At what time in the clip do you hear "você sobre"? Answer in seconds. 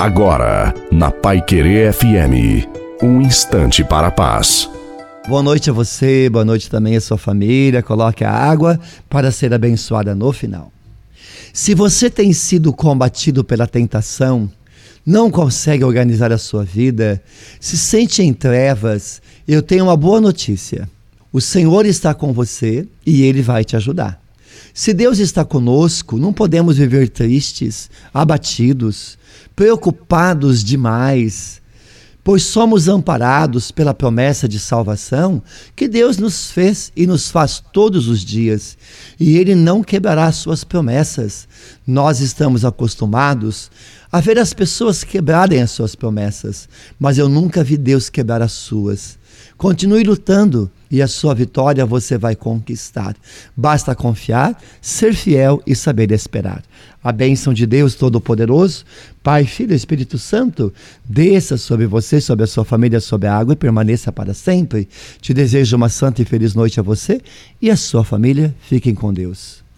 61.86-62.44